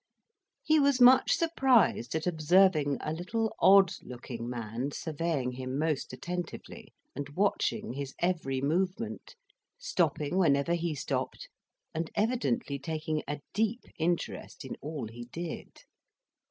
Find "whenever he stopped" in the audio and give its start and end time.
10.39-11.49